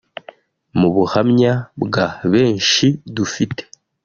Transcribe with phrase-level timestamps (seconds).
[0.79, 1.53] Mu buhamya
[1.83, 3.61] bwa benshi dufite